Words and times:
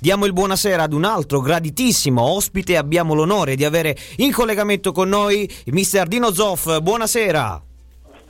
diamo 0.00 0.24
il 0.24 0.32
buonasera 0.32 0.82
ad 0.82 0.92
un 0.92 1.04
altro 1.04 1.40
graditissimo 1.40 2.22
ospite. 2.22 2.76
Abbiamo 2.76 3.14
l'onore 3.14 3.54
di 3.54 3.64
avere 3.64 3.96
in 4.16 4.32
collegamento 4.32 4.92
con 4.92 5.08
noi 5.08 5.48
il 5.64 5.72
mister 5.72 6.06
Dino 6.08 6.32
Zoff. 6.32 6.80
Buonasera. 6.80 7.62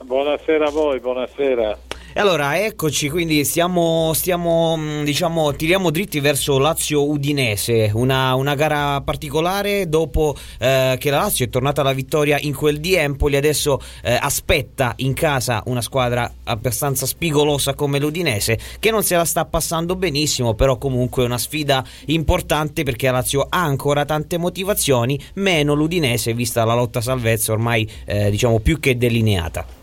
Buonasera 0.03 0.67
a 0.67 0.71
voi, 0.71 0.99
buonasera. 0.99 1.77
E 2.13 2.19
allora 2.19 2.59
eccoci, 2.59 3.09
quindi 3.09 3.45
stiamo, 3.45 4.11
stiamo 4.13 4.75
mm, 4.75 5.03
diciamo, 5.03 5.53
tiriamo 5.53 5.91
dritti 5.91 6.19
verso 6.19 6.57
Lazio-Udinese, 6.57 7.91
una, 7.93 8.35
una 8.35 8.53
gara 8.53 8.99
particolare 8.99 9.87
dopo 9.87 10.35
eh, 10.59 10.97
che 10.99 11.09
la 11.09 11.19
Lazio 11.19 11.45
è 11.45 11.49
tornata 11.49 11.79
alla 11.79 11.93
vittoria 11.93 12.37
in 12.41 12.53
quel 12.53 12.81
di 12.81 12.95
Empoli, 12.95 13.37
adesso 13.37 13.79
eh, 14.03 14.13
aspetta 14.19 14.91
in 14.97 15.13
casa 15.13 15.63
una 15.67 15.81
squadra 15.81 16.29
abbastanza 16.43 17.05
spigolosa 17.05 17.75
come 17.75 17.97
l'Udinese, 17.97 18.59
che 18.79 18.91
non 18.91 19.03
se 19.03 19.15
la 19.15 19.23
sta 19.23 19.45
passando 19.45 19.95
benissimo, 19.95 20.53
però 20.53 20.77
comunque 20.77 21.23
è 21.23 21.25
una 21.25 21.37
sfida 21.37 21.81
importante 22.07 22.83
perché 22.83 23.05
la 23.05 23.19
Lazio 23.19 23.47
ha 23.47 23.63
ancora 23.63 24.03
tante 24.03 24.37
motivazioni, 24.37 25.17
meno 25.35 25.75
l'Udinese 25.75 26.33
vista 26.33 26.65
la 26.65 26.73
lotta 26.73 26.99
salvezza 26.99 27.53
ormai 27.53 27.89
eh, 28.03 28.29
diciamo 28.29 28.59
più 28.59 28.81
che 28.81 28.97
delineata. 28.97 29.79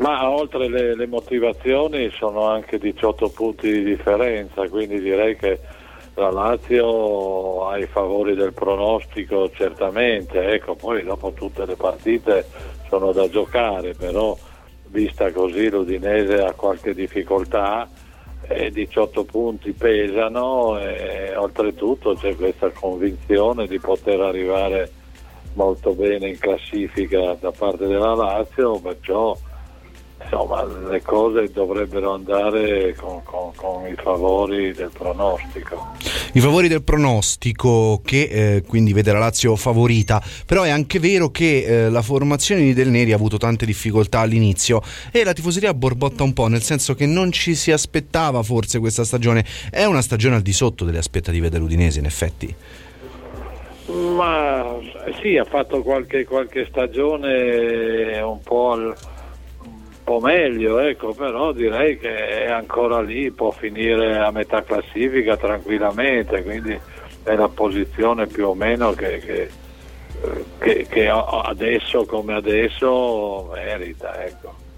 Ma 0.00 0.30
oltre 0.30 0.68
le, 0.68 0.94
le, 0.96 1.06
motivazioni 1.06 2.10
sono 2.10 2.46
anche 2.46 2.78
18 2.78 3.28
punti 3.30 3.70
di 3.70 3.84
differenza, 3.84 4.66
quindi 4.66 4.98
direi 4.98 5.36
che 5.36 5.60
la 6.14 6.30
Lazio 6.30 7.68
ha 7.68 7.76
i 7.76 7.86
favori 7.86 8.34
del 8.34 8.54
pronostico 8.54 9.50
certamente, 9.50 10.52
ecco, 10.52 10.74
poi 10.74 11.02
dopo 11.02 11.32
tutte 11.32 11.66
le 11.66 11.76
partite 11.76 12.46
sono 12.88 13.12
da 13.12 13.28
giocare, 13.28 13.92
però 13.92 14.34
vista 14.86 15.30
così 15.32 15.68
l'Udinese 15.68 16.44
ha 16.44 16.52
qualche 16.54 16.94
difficoltà 16.94 17.86
e 18.48 18.70
18 18.70 19.24
punti 19.24 19.72
pesano 19.72 20.78
e 20.80 21.36
oltretutto 21.36 22.14
c'è 22.14 22.34
questa 22.36 22.70
convinzione 22.70 23.66
di 23.66 23.78
poter 23.78 24.18
arrivare 24.20 24.90
molto 25.52 25.92
bene 25.92 26.30
in 26.30 26.38
classifica 26.38 27.36
da 27.38 27.50
parte 27.50 27.86
della 27.86 28.14
Lazio, 28.14 28.80
perciò 28.80 29.36
insomma 30.22 30.64
le 30.64 31.02
cose 31.02 31.50
dovrebbero 31.50 32.12
andare 32.12 32.94
con, 32.94 33.22
con, 33.24 33.52
con, 33.54 33.86
i 33.86 33.94
favori 34.00 34.72
del 34.72 34.90
pronostico. 34.92 35.92
I 36.32 36.40
favori 36.40 36.68
del 36.68 36.82
pronostico 36.82 38.00
che 38.04 38.28
eh, 38.30 38.62
quindi 38.66 38.92
vede 38.92 39.12
la 39.12 39.18
Lazio 39.18 39.56
favorita, 39.56 40.22
però 40.46 40.62
è 40.62 40.70
anche 40.70 40.98
vero 40.98 41.30
che 41.30 41.64
eh, 41.64 41.90
la 41.90 42.02
formazione 42.02 42.60
di 42.60 42.74
Del 42.74 42.88
Neri 42.88 43.12
ha 43.12 43.16
avuto 43.16 43.38
tante 43.38 43.66
difficoltà 43.66 44.20
all'inizio 44.20 44.82
e 45.10 45.24
la 45.24 45.32
tifoseria 45.32 45.74
borbotta 45.74 46.22
un 46.22 46.32
po', 46.32 46.46
nel 46.46 46.62
senso 46.62 46.94
che 46.94 47.06
non 47.06 47.32
ci 47.32 47.54
si 47.54 47.72
aspettava 47.72 48.42
forse 48.42 48.78
questa 48.78 49.04
stagione, 49.04 49.44
è 49.70 49.84
una 49.84 50.02
stagione 50.02 50.36
al 50.36 50.42
di 50.42 50.52
sotto 50.52 50.84
delle 50.84 50.98
aspettative 50.98 51.48
dell'Udinese 51.48 51.98
in 51.98 52.04
effetti. 52.04 52.54
Ma 53.90 54.78
sì, 55.20 55.36
ha 55.36 55.44
fatto 55.44 55.82
qualche, 55.82 56.24
qualche 56.24 56.66
stagione 56.70 58.20
un 58.20 58.40
po' 58.40 58.70
al 58.70 58.94
po' 60.10 60.18
meglio, 60.18 60.80
ecco, 60.80 61.14
però 61.14 61.52
direi 61.52 61.96
che 61.96 62.44
è 62.44 62.50
ancora 62.50 63.00
lì, 63.00 63.30
può 63.30 63.52
finire 63.52 64.18
a 64.18 64.32
metà 64.32 64.64
classifica 64.64 65.36
tranquillamente, 65.36 66.42
quindi 66.42 66.76
è 67.22 67.36
la 67.36 67.46
posizione 67.46 68.26
più 68.26 68.48
o 68.48 68.54
meno 68.54 68.90
che, 68.90 69.20
che, 69.20 69.50
che, 70.58 70.86
che 70.88 71.08
adesso 71.08 72.04
come 72.06 72.34
adesso 72.34 73.50
merita. 73.54 74.24
Ecco. 74.24 74.69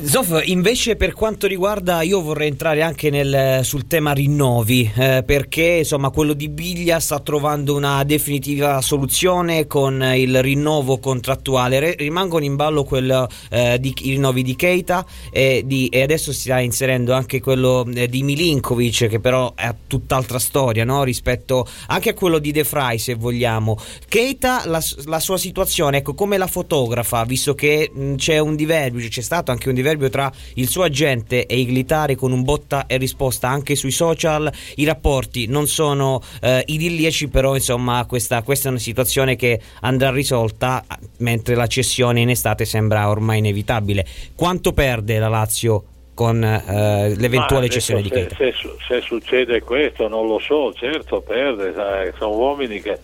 Zoff, 0.00 0.42
invece 0.44 0.94
per 0.94 1.12
quanto 1.12 1.48
riguarda, 1.48 2.02
io 2.02 2.22
vorrei 2.22 2.48
entrare 2.48 2.82
anche 2.82 3.10
nel, 3.10 3.64
sul 3.64 3.88
tema 3.88 4.12
rinnovi, 4.12 4.88
eh, 4.94 5.24
perché 5.26 5.78
insomma 5.78 6.10
quello 6.10 6.34
di 6.34 6.48
Biglia 6.48 7.00
sta 7.00 7.18
trovando 7.18 7.74
una 7.74 8.04
definitiva 8.04 8.80
soluzione 8.80 9.66
con 9.66 10.00
il 10.14 10.40
rinnovo 10.40 10.98
contrattuale, 10.98 11.80
Re, 11.80 11.94
rimangono 11.98 12.44
in 12.44 12.54
ballo 12.54 12.84
quello, 12.84 13.28
eh, 13.50 13.78
di, 13.80 13.92
i 14.02 14.10
rinnovi 14.10 14.44
di 14.44 14.54
Keita 14.54 15.04
e, 15.32 15.64
di, 15.66 15.88
e, 15.88 16.02
adesso 16.02 16.32
si 16.32 16.42
sta 16.42 16.60
inserendo 16.60 17.12
anche 17.12 17.40
quello 17.40 17.84
eh, 17.92 18.08
di 18.08 18.22
Milinkovic 18.22 19.08
che 19.08 19.18
però 19.18 19.52
è 19.56 19.74
tutt'altra 19.88 20.38
storia 20.38 20.84
no? 20.84 21.02
rispetto 21.02 21.66
anche 21.88 22.10
a 22.10 22.14
quello 22.14 22.38
di 22.38 22.52
De 22.52 22.62
Frey 22.62 22.98
se 22.98 23.14
vogliamo. 23.14 23.76
Keita, 24.08 24.62
la, 24.66 24.82
la 25.06 25.18
sua 25.18 25.38
situazione, 25.38 25.98
ecco 25.98 26.14
come 26.14 26.38
la 26.38 26.46
fotografa, 26.46 27.24
visto 27.24 27.56
che 27.56 27.90
mh, 27.92 28.14
c'è 28.14 28.38
un 28.38 28.54
diverbio, 28.54 29.08
c'è 29.08 29.22
stato 29.22 29.50
anche 29.50 29.68
un 29.68 29.74
diverbio 29.74 29.86
diverbio 29.88 30.10
tra 30.10 30.30
il 30.54 30.68
suo 30.68 30.82
agente 30.82 31.46
e 31.46 31.58
Iglitare 31.58 32.14
con 32.14 32.32
un 32.32 32.42
botta 32.42 32.86
e 32.86 32.98
risposta 32.98 33.48
anche 33.48 33.74
sui 33.74 33.90
social. 33.90 34.50
I 34.76 34.84
rapporti 34.84 35.46
non 35.46 35.66
sono 35.66 36.20
eh, 36.42 36.62
idilliaci, 36.66 37.28
però 37.28 37.54
insomma 37.54 38.04
questa, 38.06 38.42
questa, 38.42 38.68
è 38.68 38.70
una 38.70 38.80
situazione 38.80 39.36
che 39.36 39.60
andrà 39.80 40.10
risolta 40.10 40.84
mentre 41.18 41.54
la 41.54 41.66
cessione 41.66 42.20
in 42.20 42.30
estate 42.30 42.64
sembra 42.64 43.08
ormai 43.08 43.38
inevitabile. 43.38 44.04
Quanto 44.34 44.72
perde 44.72 45.18
la 45.18 45.28
Lazio 45.28 45.84
con 46.14 46.42
eh, 46.42 47.14
l'eventuale 47.16 47.68
cessione 47.68 48.02
di 48.02 48.10
Keita? 48.10 48.34
Se, 48.34 48.52
se, 48.52 48.68
se, 48.86 49.00
succede 49.00 49.62
questo 49.62 50.08
non 50.08 50.26
lo 50.26 50.38
so, 50.38 50.72
certo 50.74 51.20
perde, 51.20 51.72
sai, 51.74 52.12
sono 52.18 52.36
uomini 52.36 52.80
che, 52.80 52.98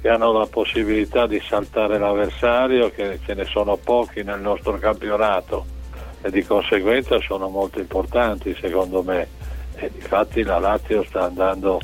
che, 0.00 0.08
hanno 0.08 0.32
la 0.32 0.46
possibilità 0.46 1.26
di 1.26 1.42
saltare 1.44 1.98
l'avversario, 1.98 2.90
che 2.90 3.18
ce 3.26 3.34
ne 3.34 3.44
sono 3.44 3.76
pochi 3.76 4.22
nel 4.22 4.40
nostro 4.40 4.78
campionato 4.78 5.80
e 6.22 6.30
di 6.30 6.44
conseguenza 6.44 7.20
sono 7.20 7.48
molto 7.48 7.80
importanti 7.80 8.56
secondo 8.58 9.02
me. 9.02 9.28
E 9.74 9.90
infatti 9.94 10.42
la 10.42 10.58
Lazio 10.58 11.04
sta 11.04 11.24
andando 11.24 11.80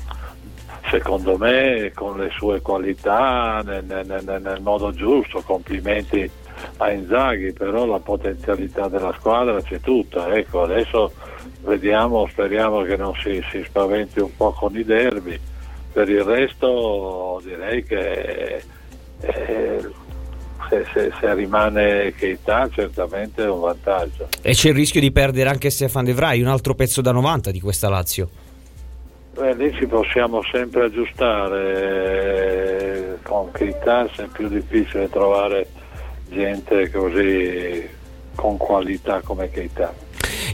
secondo 0.88 1.36
me 1.36 1.92
con 1.94 2.16
le 2.16 2.30
sue 2.30 2.60
qualità 2.62 3.60
nel, 3.64 3.84
nel, 3.84 4.40
nel 4.40 4.60
modo 4.62 4.92
giusto. 4.92 5.42
Complimenti 5.42 6.30
a 6.78 6.90
Inzaghi 6.90 7.52
però 7.52 7.84
la 7.84 7.98
potenzialità 7.98 8.88
della 8.88 9.12
squadra 9.18 9.60
c'è 9.60 9.80
tutta. 9.80 10.32
Ecco 10.34 10.62
adesso 10.62 11.12
vediamo 11.62 12.26
speriamo 12.28 12.82
che 12.82 12.96
non 12.96 13.14
si, 13.16 13.44
si 13.50 13.62
spaventi 13.64 14.20
un 14.20 14.34
po' 14.36 14.52
con 14.52 14.76
i 14.76 14.84
derby. 14.84 15.38
Per 15.92 16.08
il 16.08 16.22
resto 16.22 17.40
direi 17.44 17.82
che 17.82 18.62
eh, 19.20 19.90
se, 20.68 20.86
se, 20.92 21.12
se, 21.18 21.34
rimane 21.34 22.12
Keita 22.16 22.68
certamente 22.70 23.44
è 23.44 23.48
un 23.48 23.60
vantaggio. 23.60 24.28
E 24.42 24.52
c'è 24.52 24.68
il 24.68 24.74
rischio 24.74 25.00
di 25.00 25.10
perdere 25.10 25.48
anche 25.48 25.70
Stefan 25.70 26.04
De 26.04 26.12
Vrij, 26.12 26.40
un 26.40 26.48
altro 26.48 26.74
pezzo 26.74 27.00
da 27.00 27.12
90 27.12 27.50
di 27.50 27.60
questa 27.60 27.88
Lazio. 27.88 28.28
Beh, 29.34 29.54
lì 29.54 29.72
ci 29.74 29.86
possiamo 29.86 30.42
sempre 30.50 30.84
aggiustare, 30.86 31.58
con 33.22 33.50
Keita 33.52 34.10
è 34.16 34.26
più 34.32 34.48
difficile 34.48 35.08
trovare 35.08 35.68
gente 36.28 36.90
così 36.90 37.88
con 38.34 38.56
qualità 38.56 39.20
come 39.20 39.48
Keita. 39.50 40.07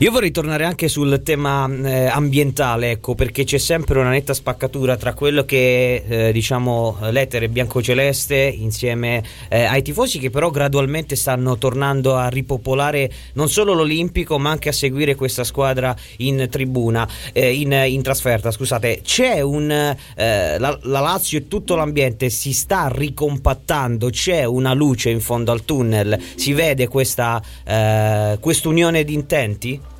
Io 0.04 0.10
vorrei 0.10 0.32
tornare 0.32 0.66
anche 0.66 0.88
sul 0.88 1.22
tema 1.24 1.66
eh, 1.66 2.04
ambientale, 2.04 2.90
ecco, 2.90 3.14
perché 3.14 3.44
c'è 3.44 3.56
sempre 3.56 3.98
una 3.98 4.10
netta 4.10 4.34
spaccatura 4.34 4.98
tra 4.98 5.14
quello 5.14 5.46
che 5.46 6.04
eh, 6.06 6.30
diciamo 6.30 6.98
l'etere 7.08 7.48
biancoceleste 7.48 8.36
insieme 8.36 9.22
eh, 9.48 9.64
ai 9.64 9.80
tifosi 9.80 10.18
che 10.18 10.28
però 10.28 10.50
gradualmente 10.50 11.16
stanno 11.16 11.56
tornando 11.56 12.16
a 12.16 12.28
ripopolare 12.28 13.10
non 13.32 13.48
solo 13.48 13.72
l'Olimpico, 13.72 14.38
ma 14.38 14.50
anche 14.50 14.68
a 14.68 14.72
seguire 14.72 15.14
questa 15.14 15.42
squadra 15.42 15.96
in 16.18 16.48
tribuna, 16.50 17.08
eh, 17.32 17.54
in, 17.54 17.72
in, 17.72 18.02
trasferta, 18.02 18.50
scusate. 18.50 19.00
C'è 19.02 19.40
un 19.40 19.70
eh, 19.70 20.58
la, 20.58 20.78
la 20.82 21.00
Lazio 21.00 21.38
e 21.38 21.48
tutto 21.48 21.76
l'ambiente 21.76 22.28
si 22.28 22.52
sta 22.52 22.90
ricompattando, 22.92 24.10
c'è 24.10 24.44
una 24.44 24.74
luce 24.74 25.08
in 25.08 25.20
fondo 25.20 25.50
al 25.50 25.64
tunnel, 25.64 26.20
si 26.34 26.52
vede 26.52 26.88
questa 26.88 27.42
eh, 27.64 28.36
quest'unione 28.38 29.02
di 29.02 29.14
intenti? 29.14 29.92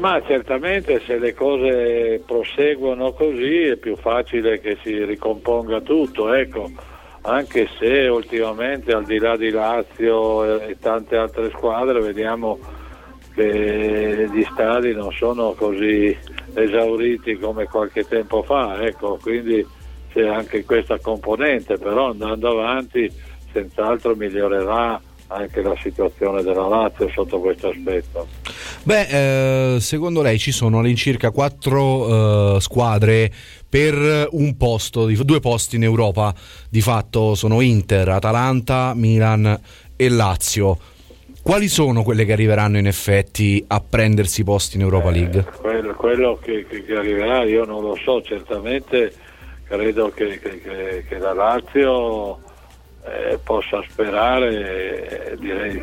Ma 0.00 0.22
certamente 0.22 0.98
se 1.04 1.18
le 1.18 1.34
cose 1.34 2.22
proseguono 2.24 3.12
così 3.12 3.64
è 3.64 3.76
più 3.76 3.96
facile 3.96 4.58
che 4.58 4.78
si 4.82 5.04
ricomponga 5.04 5.82
tutto, 5.82 6.32
ecco, 6.32 6.70
anche 7.20 7.68
se 7.78 8.08
ultimamente 8.08 8.92
al 8.92 9.04
di 9.04 9.18
là 9.18 9.36
di 9.36 9.50
Lazio 9.50 10.58
e 10.58 10.78
tante 10.80 11.16
altre 11.16 11.50
squadre 11.50 12.00
vediamo 12.00 12.58
che 13.34 14.26
gli 14.32 14.42
stadi 14.50 14.94
non 14.94 15.12
sono 15.12 15.52
così 15.52 16.16
esauriti 16.54 17.38
come 17.38 17.66
qualche 17.66 18.08
tempo 18.08 18.42
fa, 18.42 18.82
ecco, 18.82 19.18
quindi 19.20 19.64
c'è 20.14 20.26
anche 20.26 20.64
questa 20.64 20.98
componente, 20.98 21.76
però 21.76 22.08
andando 22.08 22.48
avanti 22.48 23.12
senz'altro 23.52 24.14
migliorerà 24.14 24.98
anche 25.26 25.60
la 25.60 25.76
situazione 25.76 26.42
della 26.42 26.68
Lazio 26.68 27.06
sotto 27.10 27.38
questo 27.38 27.68
aspetto. 27.68 28.39
Beh, 28.82 29.74
eh, 29.74 29.80
secondo 29.80 30.22
lei 30.22 30.38
ci 30.38 30.52
sono 30.52 30.78
all'incirca 30.78 31.30
quattro 31.30 32.56
eh, 32.56 32.60
squadre 32.60 33.30
per 33.68 34.28
un 34.30 34.56
posto, 34.56 35.06
due 35.06 35.40
posti 35.40 35.76
in 35.76 35.82
Europa, 35.82 36.34
di 36.68 36.80
fatto 36.80 37.34
sono 37.34 37.60
Inter, 37.60 38.08
Atalanta, 38.08 38.94
Milan 38.94 39.60
e 39.96 40.08
Lazio. 40.08 40.78
Quali 41.42 41.68
sono 41.68 42.02
quelle 42.02 42.24
che 42.24 42.32
arriveranno 42.32 42.78
in 42.78 42.86
effetti 42.86 43.62
a 43.66 43.80
prendersi 43.80 44.44
posti 44.44 44.76
in 44.76 44.82
Europa 44.82 45.10
League? 45.10 45.40
Eh, 45.40 45.58
quello, 45.58 45.94
quello 45.94 46.38
che, 46.40 46.66
che, 46.66 46.84
che, 46.84 46.94
arriverà 46.94 47.44
io 47.44 47.64
non 47.64 47.82
lo 47.82 47.96
so, 48.02 48.22
certamente 48.22 49.12
credo 49.64 50.10
che, 50.10 50.40
che 50.40 51.18
la 51.18 51.32
Lazio 51.32 52.38
eh, 53.04 53.38
possa 53.42 53.82
sperare, 53.88 55.32
eh, 55.32 55.36
direi, 55.38 55.82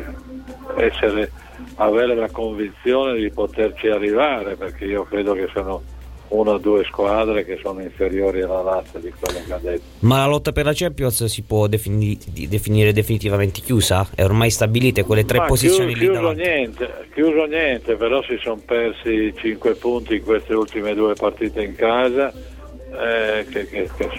essere, 0.76 1.30
avere 1.76 2.14
la 2.14 2.30
convinzione 2.30 3.18
di 3.18 3.30
poterci 3.30 3.88
arrivare, 3.88 4.56
perché 4.56 4.84
io 4.84 5.04
credo 5.04 5.32
che 5.32 5.48
sono 5.52 5.82
una 6.28 6.52
o 6.52 6.58
due 6.58 6.84
squadre 6.84 7.44
che 7.44 7.58
sono 7.62 7.80
inferiori 7.80 8.42
alla 8.42 8.60
Lazio 8.62 8.98
di 8.98 9.12
quello 9.18 9.38
che 9.46 9.52
ha 9.52 9.58
detto. 9.58 9.82
Ma 10.00 10.18
la 10.18 10.26
lotta 10.26 10.52
per 10.52 10.64
la 10.64 10.72
Champions 10.74 11.24
si 11.24 11.42
può 11.42 11.66
defini- 11.66 12.18
definire 12.48 12.92
definitivamente 12.92 13.60
chiusa? 13.60 14.08
È 14.14 14.22
ormai 14.22 14.50
stabilite 14.50 15.04
quelle 15.04 15.24
tre 15.24 15.38
Ma 15.38 15.46
posizioni 15.46 15.94
chiuso, 15.94 16.10
lì 16.10 16.16
chiuso 16.18 16.32
niente, 16.32 16.90
chiuso 17.14 17.44
niente, 17.44 17.96
però 17.96 18.22
si 18.22 18.38
sono 18.42 18.60
persi 18.64 19.32
5 19.34 19.74
punti 19.74 20.16
in 20.16 20.22
queste 20.22 20.54
ultime 20.54 20.94
due 20.94 21.14
partite 21.14 21.62
in 21.62 21.74
casa 21.74 22.30
eh, 22.30 23.46
che, 23.50 23.66
che, 23.66 23.90
che, 23.96 24.10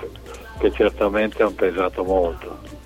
che 0.60 0.72
certamente 0.72 1.44
hanno 1.44 1.54
pesato 1.54 2.04
molto. 2.04 2.78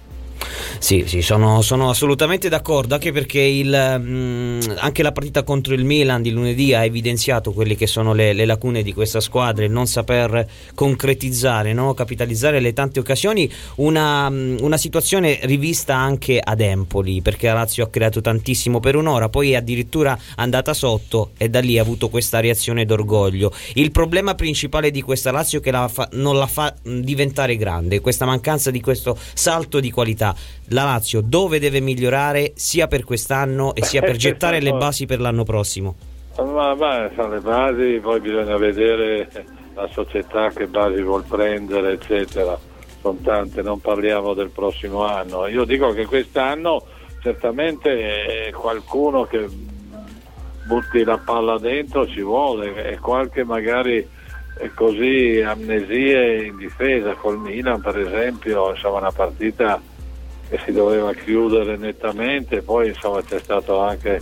Sì, 0.83 1.06
sì, 1.07 1.21
sono, 1.21 1.62
sono, 1.62 1.89
assolutamente 1.89 2.50
d'accordo, 2.50 2.95
anche 2.95 3.13
perché 3.13 3.39
il, 3.39 3.69
mh, 3.69 4.06
mm, 4.06 4.59
anche 4.80 5.01
la 5.01 5.13
partita 5.13 5.44
contro 5.44 5.74
il 5.75 5.85
Milan 5.85 6.21
di 6.21 6.30
lunedì 6.30 6.74
ha 6.74 6.83
evidenziato 6.83 7.53
quelle 7.53 7.77
che 7.77 7.88
sono 7.88 8.12
le, 8.13 8.33
le 8.33 8.44
lacune 8.44 8.83
di 8.83 8.91
questa 8.91 9.21
squadra, 9.21 9.63
il 9.63 9.71
non 9.71 9.88
saper 9.88 10.45
concretizzare, 10.75 11.71
no? 11.71 11.94
capitalizzare 11.94 12.59
le 12.59 12.74
tante 12.74 13.00
occasioni, 13.00 13.50
una, 13.75 14.30
mm, 14.30 14.57
una, 14.59 14.75
situazione 14.75 15.39
rivista 15.44 15.95
anche 15.95 16.38
ad 16.44 16.59
Empoli, 16.59 17.21
perché 17.21 17.47
la 17.47 17.53
Lazio 17.53 17.85
ha 17.85 17.89
creato 17.89 18.19
tantissimo 18.19 18.81
per 18.81 18.97
un'ora, 18.97 19.30
poi 19.30 19.53
è 19.53 19.56
addirittura 19.56 20.19
andata 20.35 20.74
sotto 20.74 21.31
e 21.38 21.47
da 21.47 21.62
lì 21.62 21.77
ha 21.77 21.81
avuto 21.81 22.09
questa 22.09 22.41
reazione 22.41 22.83
d'orgoglio. 22.83 23.53
Il 23.75 23.91
problema 23.91 24.35
principale 24.35 24.91
di 24.91 25.01
questa 25.01 25.31
Lazio 25.31 25.59
è 25.59 25.62
che 25.62 25.71
la 25.71 25.88
fa, 25.88 26.09
non 26.12 26.35
la 26.35 26.47
fa 26.47 26.75
mm, 26.85 27.00
diventare 27.00 27.56
grande, 27.56 28.01
questa 28.01 28.25
mancanza 28.25 28.69
di 28.69 28.81
questo 28.81 29.18
salto 29.33 29.80
di 29.80 29.89
qualità 29.89 30.35
la 30.74 30.84
Lazio 30.84 31.22
dove 31.22 31.60
deve 31.60 31.80
migliorare 31.80 32.54
sia 32.56 32.88
per 32.88 33.04
quest'anno 33.04 33.74
e 33.75 33.84
sia 33.84 34.02
per 34.02 34.18
gettare 34.18 34.60
le 34.60 34.74
basi 34.74 35.06
per 35.06 35.22
l'anno 35.22 35.44
prossimo? 35.44 35.96
Ma, 36.38 36.74
ma 36.74 37.10
sono 37.16 37.30
le 37.30 37.40
basi, 37.40 38.00
poi 38.02 38.20
bisogna 38.20 38.58
vedere 38.58 39.30
la 39.75 39.88
società 39.92 40.50
che 40.50 40.66
basi 40.68 41.02
vuol 41.02 41.24
prendere, 41.24 41.94
eccetera. 41.94 42.58
Sono 43.02 43.20
tante, 43.24 43.62
non 43.62 43.80
parliamo 43.80 44.34
del 44.34 44.50
prossimo 44.50 45.06
anno. 45.06 45.46
Io 45.48 45.64
dico 45.64 45.92
che 45.92 46.06
quest'anno 46.06 46.84
certamente 47.22 48.52
qualcuno 48.54 49.24
che 49.26 49.48
butti 50.66 51.04
la 51.04 51.18
palla 51.18 51.58
dentro 51.58 52.08
ci 52.08 52.22
vuole 52.22 52.92
e 52.92 52.98
qualche 53.00 53.44
magari 53.44 54.08
così 54.76 55.42
amnesie 55.46 56.46
in 56.46 56.58
difesa 56.58 57.14
col 57.14 57.40
Milan 57.40 57.81
per 57.81 57.98
esempio 57.98 58.72
insomma 58.72 59.00
una 59.00 59.12
partita 59.12 59.81
che 60.54 60.60
si 60.66 60.72
doveva 60.72 61.12
chiudere 61.14 61.78
nettamente, 61.78 62.62
poi 62.62 62.90
insomma 62.90 63.24
c'è 63.24 63.40
stato 63.40 63.80
anche 63.80 64.22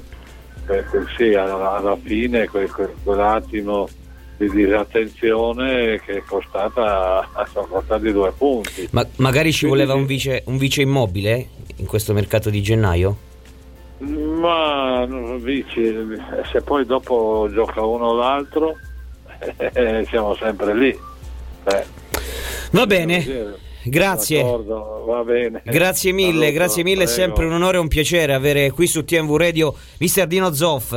eh, 0.70 0.84
sì, 1.18 1.34
alla, 1.34 1.76
alla, 1.76 1.98
fine 2.02 2.48
quel, 2.48 2.72
quel, 2.72 2.94
quell'attimo 3.04 3.90
di 4.38 4.50
disattenzione 4.50 6.00
che 6.00 6.20
è 6.20 6.24
costata, 6.26 7.28
sono 7.52 7.66
costati 7.66 8.14
due 8.14 8.32
punti. 8.32 8.88
Ma 8.92 9.06
magari 9.18 9.52
ci 9.52 9.66
voleva 9.66 9.94
un 9.94 10.06
vice, 10.06 10.44
un 10.46 10.58
vice 10.58 10.84
immobile 10.84 11.48
in 11.76 11.86
questo 11.86 12.14
mercato 12.14 12.50
di 12.50 12.62
gennaio? 12.62 13.18
Ma 13.98 15.06
vici, 15.38 15.94
se 16.50 16.62
poi 16.62 16.86
dopo 16.86 17.50
gioca 17.52 17.84
uno 17.84 18.06
o 18.06 18.16
l'altro, 18.16 18.78
eh, 19.58 20.06
siamo 20.08 20.34
sempre 20.36 20.76
lì. 20.76 20.98
Eh, 21.66 21.86
Va 22.72 22.86
bene. 22.86 23.70
Grazie. 23.84 24.44
Va 24.44 25.24
bene. 25.24 25.62
Grazie 25.66 26.12
mille, 26.12 26.32
Saluto, 26.32 26.52
grazie 26.54 26.84
mille, 26.84 27.04
è 27.04 27.08
sempre 27.08 27.46
un 27.46 27.54
onore 27.54 27.78
e 27.78 27.80
un 27.80 27.88
piacere 27.88 28.34
avere 28.34 28.72
qui 28.72 28.88
su 28.88 29.04
TMV 29.04 29.36
Radio 29.36 29.74
Mister 30.00 30.28
Dino 30.28 30.54
Zoff. 30.54 30.90